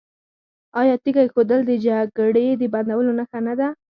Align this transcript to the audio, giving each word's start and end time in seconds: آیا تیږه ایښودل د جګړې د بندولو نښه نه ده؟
آیا 0.81 0.95
تیږه 1.03 1.21
ایښودل 1.23 1.59
د 1.65 1.71
جګړې 1.85 2.47
د 2.61 2.63
بندولو 2.73 3.11
نښه 3.19 3.39
نه 3.47 3.53
ده؟ 3.59 3.67